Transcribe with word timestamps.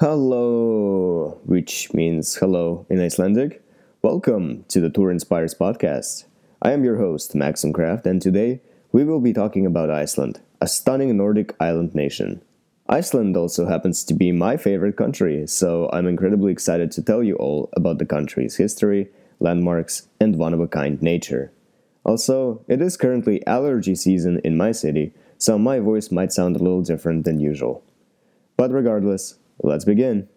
Hello, 0.00 1.38
which 1.44 1.92
means 1.92 2.36
hello 2.36 2.86
in 2.88 3.02
Icelandic. 3.02 3.62
Welcome 4.00 4.64
to 4.68 4.80
the 4.80 4.88
Tour 4.88 5.10
Inspires 5.10 5.54
podcast. 5.54 6.24
I 6.62 6.72
am 6.72 6.84
your 6.84 6.96
host, 6.96 7.34
Maxim 7.34 7.70
Kraft, 7.74 8.06
and 8.06 8.22
today 8.22 8.62
we 8.92 9.04
will 9.04 9.20
be 9.20 9.34
talking 9.34 9.66
about 9.66 9.90
Iceland, 9.90 10.40
a 10.58 10.68
stunning 10.68 11.14
Nordic 11.18 11.54
island 11.60 11.94
nation. 11.94 12.40
Iceland 12.88 13.36
also 13.36 13.66
happens 13.66 14.02
to 14.04 14.14
be 14.14 14.32
my 14.32 14.56
favorite 14.56 14.96
country, 14.96 15.46
so 15.46 15.90
I'm 15.92 16.06
incredibly 16.06 16.50
excited 16.50 16.90
to 16.92 17.02
tell 17.02 17.22
you 17.22 17.36
all 17.36 17.68
about 17.76 17.98
the 17.98 18.06
country's 18.06 18.56
history, 18.56 19.10
landmarks, 19.38 20.08
and 20.18 20.36
one 20.36 20.54
of 20.54 20.60
a 20.60 20.66
kind 20.66 21.02
nature. 21.02 21.52
Also, 22.04 22.64
it 22.68 22.80
is 22.80 22.96
currently 22.96 23.46
allergy 23.46 23.94
season 23.94 24.40
in 24.44 24.56
my 24.56 24.72
city, 24.72 25.12
so 25.36 25.58
my 25.58 25.78
voice 25.78 26.10
might 26.10 26.32
sound 26.32 26.56
a 26.56 26.58
little 26.58 26.80
different 26.80 27.26
than 27.26 27.38
usual. 27.38 27.84
But 28.56 28.70
regardless, 28.70 29.34
let's 29.62 29.84
begin. 29.84 30.28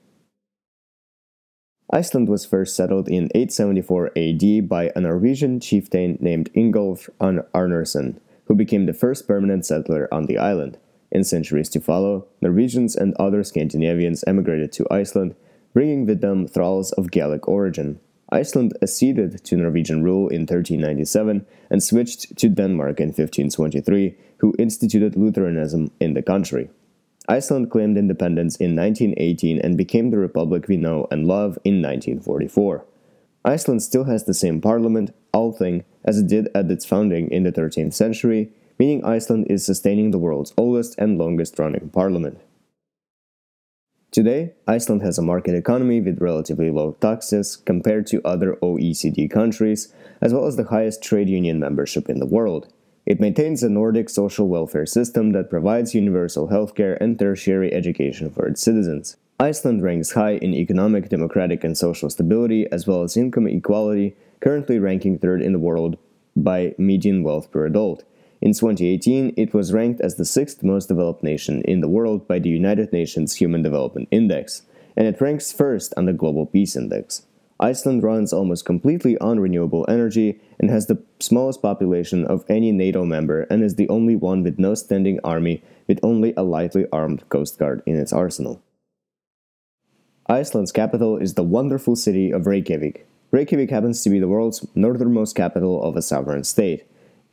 Iceland 1.92 2.28
was 2.28 2.46
first 2.46 2.76
settled 2.76 3.08
in 3.08 3.30
874 3.36 4.12
AD 4.18 4.68
by 4.68 4.92
a 4.96 5.02
Norwegian 5.02 5.60
chieftain 5.60 6.18
named 6.20 6.52
Ingolf 6.56 7.10
Arnarson, 7.20 8.20
who 8.46 8.56
became 8.56 8.86
the 8.86 8.94
first 8.94 9.28
permanent 9.28 9.66
settler 9.66 10.12
on 10.12 10.26
the 10.26 10.38
island. 10.38 10.78
In 11.12 11.24
centuries 11.24 11.70
to 11.70 11.80
follow, 11.80 12.26
Norwegians 12.42 12.96
and 12.96 13.14
other 13.20 13.44
Scandinavians 13.44 14.24
emigrated 14.26 14.72
to 14.74 14.88
Iceland, 14.90 15.36
bringing 15.72 16.08
with 16.08 16.22
them 16.22 16.48
thralls 16.48 16.92
of 16.94 17.12
Gaelic 17.12 17.48
origin. 17.48 18.00
Iceland 18.32 18.76
acceded 18.82 19.44
to 19.44 19.56
Norwegian 19.56 20.02
rule 20.04 20.28
in 20.30 20.42
1397 20.42 21.46
and 21.70 21.84
switched 21.84 22.36
to 22.38 22.50
Denmark 22.50 23.00
in 23.00 23.10
1523, 23.10 24.16
who 24.38 24.56
instituted 24.58 25.16
Lutheranism 25.16 25.92
in 26.00 26.16
the 26.16 26.24
country. 26.24 26.72
Iceland 27.28 27.72
claimed 27.72 27.98
independence 27.98 28.58
in 28.58 28.76
1918 28.76 29.60
and 29.60 29.78
became 29.78 30.10
the 30.10 30.18
republic 30.18 30.68
we 30.68 30.78
know 30.78 31.08
and 31.10 31.26
love 31.26 31.58
in 31.64 31.82
1944. 31.82 32.86
Iceland 33.46 33.82
still 33.82 34.06
has 34.06 34.26
the 34.26 34.34
same 34.34 34.60
parliament, 34.62 35.14
Althing, 35.34 35.84
as 36.04 36.20
it 36.20 36.28
did 36.28 36.50
at 36.54 36.70
its 36.70 36.86
founding 36.86 37.30
in 37.32 37.44
the 37.44 37.52
13th 37.52 37.94
century, 37.94 38.52
meaning 38.78 39.04
Iceland 39.04 39.48
is 39.50 39.66
sustaining 39.66 40.12
the 40.12 40.20
world's 40.20 40.54
oldest 40.58 40.96
and 40.98 41.18
longest 41.18 41.58
running 41.60 41.90
parliament. 41.90 42.40
Today, 44.12 44.54
Iceland 44.68 45.02
has 45.02 45.18
a 45.18 45.24
market 45.24 45.56
economy 45.56 46.00
with 46.00 46.22
relatively 46.22 46.70
low 46.70 46.92
taxes 47.02 47.56
compared 47.58 48.06
to 48.08 48.22
other 48.24 48.58
OECD 48.62 49.30
countries, 49.30 49.92
as 50.22 50.34
well 50.34 50.46
as 50.46 50.56
the 50.56 50.66
highest 50.66 51.02
trade 51.02 51.30
union 51.30 51.60
membership 51.60 52.10
in 52.10 52.20
the 52.20 52.26
world. 52.26 52.72
It 53.06 53.20
maintains 53.20 53.64
a 53.64 53.70
Nordic 53.70 54.10
social 54.10 54.48
welfare 54.48 54.86
system 54.86 55.34
that 55.34 55.50
provides 55.50 55.94
universal 55.94 56.48
healthcare 56.48 56.98
and 57.02 57.20
tertiary 57.20 57.74
education 57.74 58.30
for 58.30 58.48
its 58.48 58.62
citizens. 58.62 59.18
Iceland 59.40 59.84
ranks 59.84 60.14
high 60.14 60.36
in 60.36 60.54
economic, 60.54 61.10
democratic, 61.10 61.66
and 61.66 61.78
social 61.78 62.10
stability, 62.10 62.66
as 62.72 62.88
well 62.88 63.04
as 63.04 63.18
income 63.18 63.48
equality, 63.48 64.16
currently 64.40 64.80
ranking 64.80 65.18
third 65.18 65.42
in 65.42 65.52
the 65.52 65.60
world 65.60 65.98
by 66.36 66.76
median 66.78 67.24
wealth 67.24 67.52
per 67.52 67.66
adult. 67.66 68.06
In 68.40 68.54
2018, 68.54 69.34
it 69.36 69.54
was 69.54 69.74
ranked 69.74 70.00
as 70.00 70.16
the 70.16 70.26
sixth 70.26 70.64
most 70.64 70.88
developed 70.88 71.24
nation 71.24 71.62
in 71.64 71.82
the 71.82 71.90
world 71.90 72.26
by 72.28 72.40
the 72.40 72.50
United 72.50 72.94
Nations 72.94 73.36
Human 73.36 73.62
Development 73.62 74.08
Index, 74.12 74.62
and 74.96 75.08
it 75.08 75.20
ranks 75.20 75.52
first 75.52 75.94
on 75.98 76.06
the 76.06 76.14
Global 76.14 76.46
Peace 76.46 76.76
Index. 76.76 77.26
Iceland 77.64 78.04
runs 78.04 78.34
almost 78.34 78.66
completely 78.66 79.18
on 79.20 79.40
renewable 79.40 79.86
energy 79.88 80.42
and 80.60 80.70
has 80.70 80.88
the 80.88 81.02
smallest 81.22 81.62
population 81.62 82.26
of 82.26 82.44
any 82.50 82.74
NATO 82.74 83.06
member 83.06 83.44
and 83.44 83.64
is 83.64 83.76
the 83.76 83.88
only 83.88 84.18
one 84.18 84.44
with 84.44 84.60
no 84.60 84.76
standing 84.76 85.18
army 85.24 85.64
with 85.88 85.98
only 86.04 86.34
a 86.36 86.44
lightly 86.44 86.86
armed 86.92 87.24
coast 87.30 87.58
guard 87.58 87.82
in 87.86 87.98
its 87.98 88.12
arsenal. 88.12 88.62
Iceland's 90.28 90.74
capital 90.74 91.16
is 91.16 91.36
the 91.36 91.44
wonderful 91.44 91.96
city 91.96 92.32
of 92.32 92.48
Reykjavik. 92.48 93.08
Reykjavik 93.32 93.70
happens 93.70 94.04
to 94.04 94.10
be 94.10 94.20
the 94.20 94.28
world's 94.28 94.68
northernmost 94.76 95.34
capital 95.34 95.82
of 95.82 95.96
a 95.96 96.02
sovereign 96.02 96.44
state. 96.44 96.84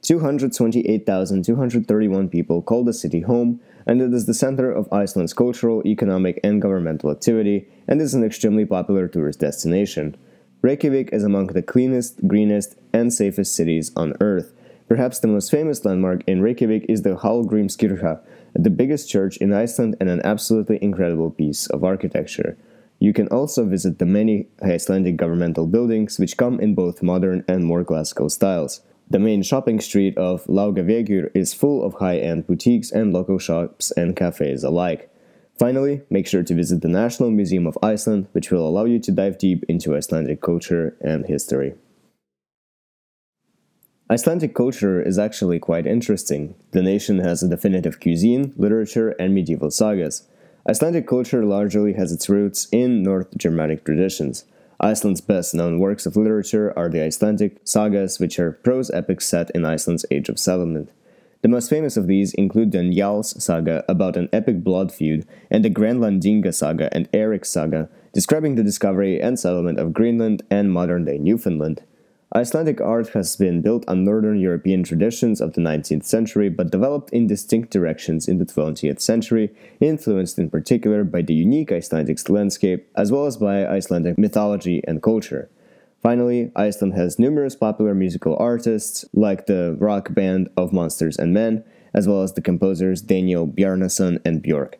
228,231 0.03 2.28
people 2.28 2.62
call 2.62 2.84
the 2.84 2.93
city 2.93 3.21
home, 3.21 3.61
and 3.87 4.00
it 4.00 4.15
is 4.15 4.27
the 4.27 4.34
center 4.34 4.71
of 4.71 4.88
Iceland's 4.93 5.34
cultural, 5.34 5.83
economic, 5.87 6.38
and 6.43 6.62
governmental 6.62 7.11
activity, 7.11 7.69
and 7.87 8.00
is 8.00 8.15
an 8.15 8.25
extremely 8.25 8.65
popular 8.65 9.09
tourist 9.09 9.41
destination. 9.41 10.16
Reykjavik 10.62 11.10
is 11.12 11.25
among 11.25 11.49
the 11.49 11.62
cleanest, 11.62 12.27
greenest, 12.27 12.77
and 12.93 13.12
safest 13.12 13.55
cities 13.55 13.93
on 13.97 14.15
Earth. 14.21 14.53
Perhaps 14.89 15.21
the 15.21 15.28
most 15.28 15.50
famous 15.50 15.84
landmark 15.84 16.22
in 16.27 16.43
Reykjavik 16.43 16.87
is 16.89 17.03
the 17.03 17.16
Hallgrímskirkja, 17.16 18.21
the 18.55 18.71
biggest 18.71 19.09
church 19.09 19.37
in 19.37 19.53
Iceland 19.53 19.97
and 20.00 20.09
an 20.09 20.21
absolutely 20.25 20.78
incredible 20.83 21.31
piece 21.31 21.66
of 21.69 21.84
architecture. 21.84 22.59
You 22.99 23.12
can 23.12 23.28
also 23.28 23.65
visit 23.65 23.99
the 23.99 24.06
many 24.06 24.49
Icelandic 24.62 25.16
governmental 25.16 25.66
buildings, 25.66 26.19
which 26.19 26.37
come 26.37 26.60
in 26.60 26.75
both 26.75 27.03
modern 27.03 27.44
and 27.49 27.65
more 27.65 27.84
classical 27.84 28.28
styles. 28.28 28.83
The 29.10 29.19
main 29.19 29.43
shopping 29.43 29.81
street 29.81 30.16
of 30.16 30.47
Laugavegur 30.47 31.32
is 31.34 31.53
full 31.53 31.82
of 31.82 31.94
high 31.94 32.19
end 32.19 32.47
boutiques 32.47 32.93
and 32.93 33.12
local 33.12 33.41
shops 33.41 33.91
and 33.91 34.15
cafes 34.15 34.62
alike. 34.62 35.10
Finally, 35.59 36.03
make 36.10 36.28
sure 36.28 36.44
to 36.44 36.54
visit 36.54 36.81
the 36.81 36.88
National 36.88 37.31
Museum 37.31 37.66
of 37.66 37.76
Iceland, 37.82 38.28
which 38.31 38.53
will 38.53 38.66
allow 38.66 38.84
you 38.84 39.00
to 39.00 39.10
dive 39.10 39.37
deep 39.37 39.65
into 39.69 39.97
Icelandic 39.97 40.41
culture 40.41 40.97
and 41.00 41.26
history. 41.26 41.75
Icelandic 44.09 44.54
culture 44.54 45.03
is 45.03 45.19
actually 45.19 45.59
quite 45.59 45.87
interesting. 45.87 46.54
The 46.71 46.82
nation 46.82 47.19
has 47.19 47.42
a 47.42 47.48
definitive 47.48 47.98
cuisine, 47.98 48.54
literature, 48.56 49.10
and 49.19 49.34
medieval 49.34 49.72
sagas. 49.72 50.28
Icelandic 50.69 51.09
culture 51.09 51.44
largely 51.44 51.94
has 51.94 52.12
its 52.12 52.28
roots 52.28 52.69
in 52.71 53.03
North 53.03 53.37
Germanic 53.37 53.84
traditions. 53.84 54.44
Iceland's 54.83 55.21
best 55.21 55.55
known 55.55 55.79
works 55.79 56.07
of 56.07 56.17
literature 56.17 56.73
are 56.75 56.89
the 56.89 57.05
Icelandic 57.05 57.61
sagas, 57.65 58.19
which 58.19 58.39
are 58.39 58.53
prose 58.53 58.91
epics 58.91 59.27
set 59.27 59.51
in 59.51 59.67
Iceland's 59.67 60.07
age 60.11 60.31
of 60.31 60.39
settlement. 60.39 60.91
The 61.43 61.49
most 61.49 61.69
famous 61.69 61.99
of 61.99 62.07
these 62.07 62.33
include 62.35 62.73
the 62.73 62.79
Njáls 62.79 63.41
saga 63.41 63.85
about 63.89 64.17
an 64.17 64.31
epic 64.33 64.65
blood 64.65 64.91
feud, 64.91 65.27
and 65.51 65.63
the 65.63 65.71
Grenlandinga 65.71 66.55
saga 66.55 66.89
and 66.95 67.11
Eric 67.13 67.45
saga, 67.45 67.91
describing 68.15 68.55
the 68.55 68.65
discovery 68.65 69.21
and 69.21 69.39
settlement 69.39 69.79
of 69.79 69.93
Greenland 69.93 70.43
and 70.51 70.73
modern 70.73 71.05
day 71.05 71.19
Newfoundland. 71.19 71.83
Icelandic 72.33 72.81
art 72.81 73.09
has 73.09 73.35
been 73.35 73.61
built 73.61 73.85
on 73.89 74.05
Northern 74.05 74.39
European 74.39 74.85
traditions 74.85 75.41
of 75.41 75.55
the 75.55 75.61
19th 75.61 76.05
century 76.05 76.49
but 76.49 76.71
developed 76.71 77.11
in 77.11 77.27
distinct 77.27 77.73
directions 77.73 78.29
in 78.29 78.39
the 78.39 78.45
20th 78.47 79.01
century, 79.01 79.53
influenced 79.81 80.39
in 80.39 80.49
particular 80.49 81.03
by 81.03 81.23
the 81.23 81.35
unique 81.35 81.73
Icelandic 81.73 82.29
landscape 82.29 82.89
as 82.95 83.11
well 83.11 83.27
as 83.27 83.37
by 83.37 83.67
Icelandic 83.67 84.17
mythology 84.17 84.81
and 84.87 85.03
culture. 85.03 85.51
Finally, 86.01 86.53
Iceland 86.55 86.95
has 86.95 87.19
numerous 87.19 87.57
popular 87.57 87.97
musical 87.97 88.37
artists 88.39 89.05
like 89.13 89.47
the 89.47 89.77
rock 89.81 90.15
band 90.15 90.51
of 90.57 90.73
Monsters 90.73 91.19
and 91.19 91.35
Men, 91.35 91.65
as 91.93 92.07
well 92.07 92.23
as 92.23 92.35
the 92.35 92.41
composers 92.41 93.03
Daniel 93.03 93.47
Bjarnason 93.47 94.21
and 94.25 94.41
Björk. 94.41 94.75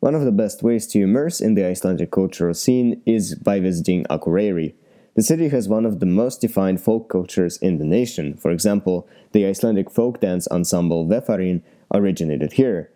One 0.00 0.14
of 0.14 0.26
the 0.26 0.32
best 0.32 0.62
ways 0.62 0.86
to 0.88 1.00
immerse 1.00 1.40
in 1.40 1.54
the 1.54 1.64
Icelandic 1.64 2.10
cultural 2.10 2.52
scene 2.52 3.00
is 3.06 3.34
by 3.36 3.58
visiting 3.58 4.04
Akureyri, 4.04 4.74
the 5.14 5.22
city 5.22 5.48
has 5.48 5.68
one 5.68 5.86
of 5.86 6.00
the 6.00 6.06
most 6.06 6.40
defined 6.40 6.80
folk 6.80 7.08
cultures 7.08 7.56
in 7.58 7.78
the 7.78 7.84
nation. 7.84 8.34
For 8.36 8.50
example, 8.50 9.06
the 9.32 9.46
Icelandic 9.46 9.90
folk 9.90 10.20
dance 10.20 10.48
ensemble 10.48 11.06
Vefarinn 11.06 11.62
originated 11.92 12.54
here. 12.54 12.90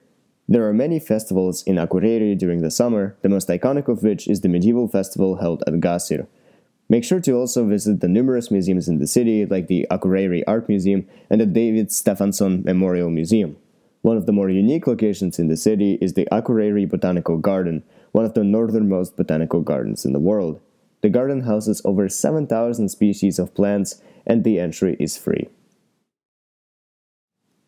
There 0.49 0.67
are 0.67 0.73
many 0.73 0.99
festivals 0.99 1.62
in 1.62 1.77
Akureyri 1.77 2.37
during 2.37 2.62
the 2.62 2.71
summer, 2.71 3.17
the 3.23 3.29
most 3.29 3.49
iconic 3.49 3.87
of 3.87 4.03
which 4.03 4.27
is 4.27 4.41
the 4.41 4.49
medieval 4.49 4.89
festival 4.89 5.37
held 5.37 5.62
at 5.67 5.75
Gásir. 5.75 6.27
Make 6.89 7.05
sure 7.05 7.21
to 7.21 7.33
also 7.33 7.67
visit 7.67 8.01
the 8.01 8.09
numerous 8.09 8.50
museums 8.50 8.89
in 8.89 8.99
the 8.99 9.06
city, 9.06 9.45
like 9.45 9.67
the 9.67 9.87
Akureyri 9.91 10.43
Art 10.47 10.69
Museum 10.69 11.06
and 11.29 11.41
the 11.41 11.47
David 11.47 11.93
Stefansson 11.93 12.65
Memorial 12.65 13.11
Museum. 13.11 13.56
One 14.00 14.17
of 14.17 14.25
the 14.25 14.33
more 14.33 14.49
unique 14.49 14.87
locations 14.87 15.39
in 15.39 15.49
the 15.49 15.56
city 15.56 15.99
is 16.00 16.15
the 16.15 16.27
Akureyri 16.33 16.89
Botanical 16.89 17.37
Garden, 17.37 17.83
one 18.12 18.25
of 18.25 18.32
the 18.32 18.43
northernmost 18.43 19.17
botanical 19.17 19.61
gardens 19.61 20.06
in 20.06 20.15
the 20.15 20.19
world. 20.19 20.61
The 21.00 21.09
garden 21.09 21.43
houses 21.43 21.81
over 21.85 22.09
7,000 22.09 22.89
species 22.89 23.39
of 23.39 23.55
plants 23.55 24.03
and 24.27 24.45
the 24.45 24.59
entry 24.59 24.97
is 24.99 25.17
free. 25.17 25.49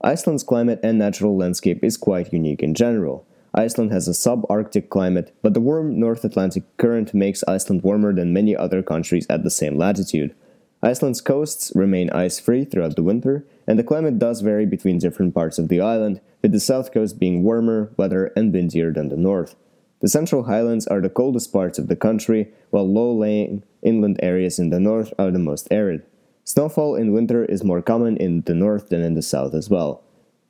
Iceland's 0.02 0.42
climate 0.42 0.80
and 0.82 0.98
natural 0.98 1.36
landscape 1.36 1.84
is 1.84 1.96
quite 1.96 2.32
unique 2.32 2.62
in 2.62 2.74
general. 2.74 3.26
Iceland 3.54 3.92
has 3.92 4.08
a 4.08 4.12
subarctic 4.12 4.88
climate, 4.88 5.34
but 5.42 5.54
the 5.54 5.60
warm 5.60 5.98
North 5.98 6.24
Atlantic 6.24 6.64
current 6.76 7.12
makes 7.12 7.44
Iceland 7.46 7.82
warmer 7.82 8.14
than 8.14 8.32
many 8.32 8.56
other 8.56 8.82
countries 8.82 9.26
at 9.28 9.42
the 9.42 9.50
same 9.50 9.76
latitude. 9.76 10.34
Iceland's 10.82 11.20
coasts 11.20 11.72
remain 11.74 12.08
ice 12.10 12.40
free 12.40 12.64
throughout 12.64 12.96
the 12.96 13.02
winter, 13.02 13.44
and 13.66 13.78
the 13.78 13.84
climate 13.84 14.18
does 14.18 14.40
vary 14.40 14.64
between 14.64 14.98
different 14.98 15.34
parts 15.34 15.58
of 15.58 15.68
the 15.68 15.80
island, 15.80 16.20
with 16.42 16.52
the 16.52 16.60
south 16.60 16.92
coast 16.92 17.18
being 17.18 17.42
warmer, 17.42 17.92
wetter, 17.98 18.32
and 18.36 18.52
windier 18.52 18.92
than 18.92 19.08
the 19.08 19.16
north. 19.16 19.56
The 20.00 20.08
Central 20.08 20.44
Highlands 20.44 20.86
are 20.86 21.02
the 21.02 21.10
coldest 21.10 21.52
parts 21.52 21.78
of 21.78 21.88
the 21.88 21.96
country, 21.96 22.48
while 22.70 22.88
low-lying 22.88 23.62
inland 23.82 24.18
areas 24.22 24.58
in 24.58 24.70
the 24.70 24.80
north 24.80 25.12
are 25.18 25.30
the 25.30 25.38
most 25.38 25.68
arid. 25.70 26.02
Snowfall 26.44 26.96
in 26.96 27.12
winter 27.12 27.44
is 27.44 27.62
more 27.62 27.82
common 27.82 28.16
in 28.16 28.40
the 28.42 28.54
north 28.54 28.88
than 28.88 29.02
in 29.02 29.12
the 29.12 29.22
south 29.22 29.54
as 29.54 29.68
well. 29.68 30.02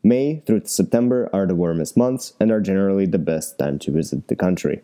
May 0.05 0.41
through 0.47 0.63
September 0.65 1.29
are 1.33 1.47
the 1.47 1.57
warmest 1.57 1.97
months 1.97 2.33
and 2.39 2.53
are 2.53 2.61
generally 2.61 3.07
the 3.07 3.19
best 3.19 3.59
time 3.59 3.81
to 3.81 3.91
visit 3.91 4.29
the 4.29 4.37
country. 4.37 4.83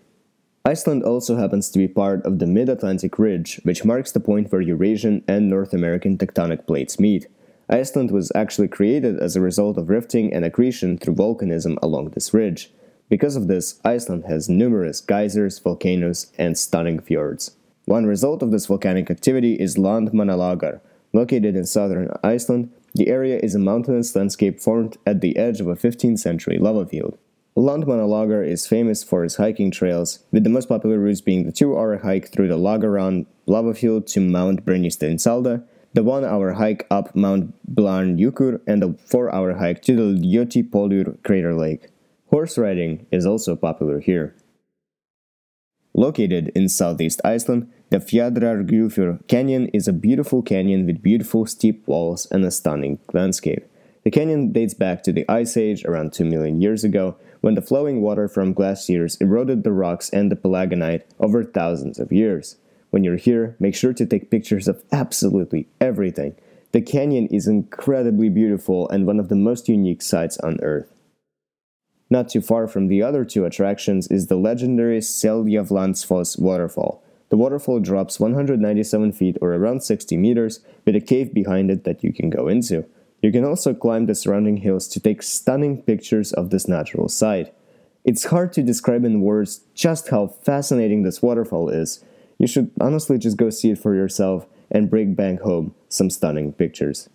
Iceland 0.65 1.05
also 1.05 1.37
happens 1.37 1.71
to 1.71 1.79
be 1.79 1.87
part 1.87 2.27
of 2.27 2.41
the 2.41 2.47
Mid 2.47 2.69
Atlantic 2.69 3.21
Ridge, 3.21 3.61
which 3.63 3.85
marks 3.85 4.11
the 4.11 4.19
point 4.19 4.51
where 4.51 4.61
Eurasian 4.61 5.23
and 5.29 5.49
North 5.49 5.73
American 5.73 6.19
tectonic 6.19 6.67
plates 6.67 6.99
meet. 6.99 7.29
Iceland 7.71 8.11
was 8.11 8.33
actually 8.35 8.69
created 8.69 9.21
as 9.21 9.37
a 9.37 9.41
result 9.41 9.79
of 9.79 9.89
rifting 9.89 10.35
and 10.35 10.45
accretion 10.45 10.99
through 10.99 11.15
volcanism 11.15 11.79
along 11.83 12.11
this 12.11 12.35
ridge. 12.35 12.73
Because 13.09 13.37
of 13.37 13.47
this, 13.47 13.81
Iceland 13.85 14.25
has 14.27 14.49
numerous 14.49 15.01
geysers, 15.01 15.59
volcanoes, 15.61 16.33
and 16.39 16.59
stunning 16.59 16.99
fjords. 16.99 17.57
One 17.85 18.07
result 18.07 18.43
of 18.43 18.51
this 18.51 18.67
volcanic 18.67 19.11
activity 19.11 19.55
is 19.55 19.77
Landmannalaugar. 19.77 20.81
Located 21.13 21.55
in 21.55 21.67
southern 21.67 22.11
Iceland, 22.25 22.73
the 22.95 23.09
area 23.09 23.39
is 23.39 23.55
a 23.55 23.61
mountainous 23.61 24.17
landscape 24.17 24.59
formed 24.59 24.97
at 25.07 25.21
the 25.21 25.37
edge 25.37 25.61
of 25.61 25.69
a 25.69 25.77
15th 25.77 26.19
century 26.19 26.59
lava 26.59 26.85
field. 26.85 27.17
Landmannalaugar 27.57 28.47
is 28.47 28.67
famous 28.67 29.05
for 29.05 29.25
its 29.25 29.37
hiking 29.37 29.71
trails, 29.71 30.19
with 30.33 30.43
the 30.43 30.51
most 30.51 30.69
popular 30.69 30.99
routes 30.99 31.21
being 31.21 31.47
the 31.47 31.53
two 31.53 31.79
hour 31.79 31.99
hike 31.99 32.33
through 32.33 32.49
the 32.49 32.59
Laugahraun 32.59 33.27
lava 33.47 33.73
field 33.73 34.07
to 34.09 34.21
Mount 34.21 34.65
Brennisteinsalda, 34.67 35.63
the 35.95 36.03
one 36.03 36.25
hour 36.25 36.53
hike 36.55 36.87
up 36.91 37.15
Mount 37.15 37.55
Bláhnjúkur, 37.73 38.61
and 38.67 38.83
the 38.83 38.99
four 39.07 39.33
hour 39.33 39.55
hike 39.55 39.81
to 39.83 39.95
the 39.95 40.21
Ljótipollur 40.21 41.23
crater 41.23 41.55
lake. 41.55 41.89
Horse 42.31 42.59
riding 42.59 43.07
is 43.13 43.25
also 43.25 43.55
popular 43.55 44.01
here. 44.01 44.35
Located 45.95 46.51
in 46.55 46.69
southeast 46.69 47.21
Iceland, 47.25 47.71
the 47.91 47.99
Fjaðrárgljúfur 47.99 49.27
Canyon 49.29 49.69
is 49.69 49.87
a 49.87 49.93
beautiful 49.93 50.43
canyon 50.43 50.87
with 50.87 51.03
beautiful 51.03 51.47
steep 51.47 51.87
walls 51.87 52.27
and 52.33 52.45
a 52.45 52.51
stunning 52.51 52.99
landscape. 53.13 53.65
The 54.03 54.11
canyon 54.11 54.53
dates 54.53 54.75
back 54.75 55.03
to 55.05 55.13
the 55.13 55.25
Ice 55.29 55.57
Age 55.57 55.85
around 55.85 56.13
2 56.13 56.25
million 56.25 56.61
years 56.61 56.83
ago, 56.85 57.17
when 57.41 57.55
the 57.55 57.63
flowing 57.63 58.03
water 58.03 58.27
from 58.27 58.53
glaciers 58.53 59.17
eroded 59.21 59.63
the 59.63 59.73
rocks 59.73 60.11
and 60.11 60.31
the 60.31 60.37
palagonite 60.37 61.03
over 61.21 61.45
thousands 61.45 61.99
of 62.01 62.11
years. 62.11 62.57
When 62.91 63.05
you're 63.05 63.17
here, 63.17 63.57
make 63.61 63.77
sure 63.77 63.93
to 63.93 64.07
take 64.07 64.31
pictures 64.31 64.67
of 64.67 64.83
absolutely 64.91 65.69
everything. 65.81 66.35
The 66.73 66.83
canyon 66.83 67.29
is 67.29 67.47
incredibly 67.47 68.29
beautiful 68.29 68.89
and 68.89 69.07
one 69.07 69.21
of 69.21 69.29
the 69.29 69.37
most 69.37 69.69
unique 69.69 70.03
sights 70.03 70.39
on 70.39 70.61
Earth. 70.61 70.93
Not 72.09 72.29
too 72.29 72.41
far 72.41 72.69
from 72.69 72.87
the 72.87 73.03
other 73.03 73.25
two 73.25 73.45
attractions 73.45 74.07
is 74.09 74.27
the 74.27 74.37
legendary 74.37 75.01
Seljalandsfoss 75.01 76.39
waterfall. 76.39 77.03
The 77.29 77.37
waterfall 77.37 77.81
drops 77.81 78.21
197 78.21 79.13
feet 79.13 79.37
or 79.41 79.53
around 79.53 79.83
60 79.83 80.17
meters 80.17 80.61
with 80.85 80.95
a 80.95 81.01
cave 81.01 81.35
behind 81.35 81.71
it 81.71 81.83
that 81.85 82.05
you 82.05 82.13
can 82.13 82.31
go 82.31 82.47
into. 82.47 82.85
You 83.23 83.33
can 83.33 83.45
also 83.45 83.75
climb 83.75 84.07
the 84.07 84.15
surrounding 84.15 84.59
hills 84.59 84.87
to 84.89 85.01
take 85.01 85.23
stunning 85.23 85.83
pictures 85.83 86.33
of 86.33 86.51
this 86.51 86.69
natural 86.69 87.09
sight. 87.09 87.53
It's 88.05 88.27
hard 88.27 88.53
to 88.53 88.63
describe 88.63 89.05
in 89.05 89.21
words 89.21 89.63
just 89.75 90.11
how 90.11 90.29
fascinating 90.29 91.03
this 91.03 91.21
waterfall 91.21 91.69
is. 91.69 92.05
You 92.39 92.47
should 92.47 92.71
honestly 92.81 93.19
just 93.19 93.37
go 93.37 93.51
see 93.51 93.71
it 93.71 93.79
for 93.79 93.97
yourself 93.97 94.47
and 94.71 94.91
bring 94.91 95.15
back 95.15 95.41
home 95.41 95.75
some 95.89 96.11
stunning 96.11 96.53
pictures. 96.53 97.09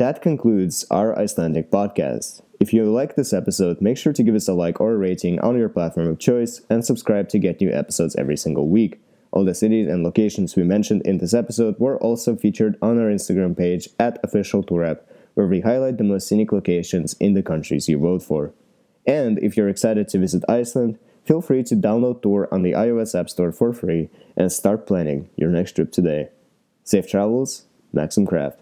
That 0.00 0.22
concludes 0.22 0.86
our 0.90 1.14
Icelandic 1.18 1.70
podcast. 1.70 2.40
If 2.58 2.72
you 2.72 2.90
like 2.90 3.16
this 3.16 3.34
episode, 3.34 3.82
make 3.82 3.98
sure 3.98 4.14
to 4.14 4.22
give 4.22 4.34
us 4.34 4.48
a 4.48 4.54
like 4.54 4.80
or 4.80 4.92
a 4.92 4.96
rating 4.96 5.38
on 5.40 5.58
your 5.58 5.68
platform 5.68 6.08
of 6.08 6.18
choice 6.18 6.62
and 6.70 6.82
subscribe 6.82 7.28
to 7.28 7.38
get 7.38 7.60
new 7.60 7.70
episodes 7.70 8.16
every 8.16 8.38
single 8.38 8.66
week. 8.70 8.98
All 9.30 9.44
the 9.44 9.52
cities 9.52 9.88
and 9.88 10.02
locations 10.02 10.56
we 10.56 10.62
mentioned 10.62 11.02
in 11.02 11.18
this 11.18 11.34
episode 11.34 11.78
were 11.78 11.98
also 11.98 12.34
featured 12.34 12.78
on 12.80 12.98
our 12.98 13.10
Instagram 13.10 13.54
page 13.54 13.90
at 13.98 14.18
Official 14.24 14.64
where 15.34 15.46
we 15.46 15.60
highlight 15.60 15.98
the 15.98 16.04
most 16.04 16.26
scenic 16.26 16.50
locations 16.50 17.12
in 17.20 17.34
the 17.34 17.42
countries 17.42 17.86
you 17.86 17.98
vote 17.98 18.22
for. 18.22 18.54
And 19.06 19.38
if 19.40 19.54
you're 19.54 19.68
excited 19.68 20.08
to 20.08 20.18
visit 20.18 20.48
Iceland, 20.48 20.98
feel 21.26 21.42
free 21.42 21.62
to 21.64 21.76
download 21.76 22.22
Tour 22.22 22.48
on 22.50 22.62
the 22.62 22.72
iOS 22.72 23.14
App 23.14 23.28
Store 23.28 23.52
for 23.52 23.74
free 23.74 24.08
and 24.34 24.50
start 24.50 24.86
planning 24.86 25.28
your 25.36 25.50
next 25.50 25.72
trip 25.72 25.92
today. 25.92 26.30
Safe 26.84 27.06
travels, 27.06 27.66
Maxim 27.92 28.26
Craft. 28.26 28.60